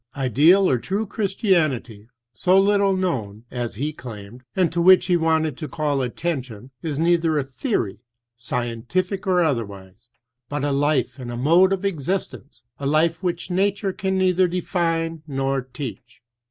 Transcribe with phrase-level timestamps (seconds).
[0.15, 5.57] Ideal or true Chrisdanity, so little known, as he claimed, and to which he wanted
[5.57, 7.99] to call attention, is neither a theory,
[8.35, 10.07] scientific or otherwise,
[10.49, 15.21] but a life and a mode of existence; a life which nature can neither define
[15.27, 16.23] nor teach.